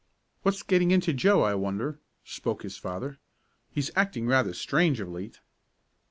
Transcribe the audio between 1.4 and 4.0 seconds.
I wonder?" spoke his father. "He's